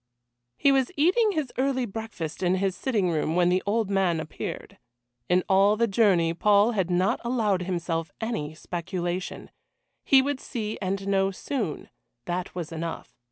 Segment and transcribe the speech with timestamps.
[0.57, 4.79] He was eating his early breakfast in his sitting room when the old man appeared.
[5.29, 9.51] In all the journey Paul had not allowed himself any speculation
[10.03, 11.87] he would see and know soon,
[12.25, 13.15] that was enough.